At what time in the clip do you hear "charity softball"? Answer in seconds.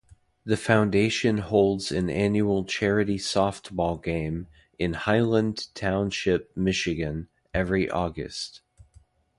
2.65-4.03